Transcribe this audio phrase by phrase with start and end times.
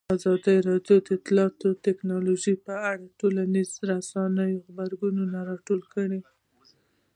[0.17, 6.21] ازادي راډیو د اطلاعاتی تکنالوژي په اړه د ټولنیزو رسنیو غبرګونونه راټول کړي.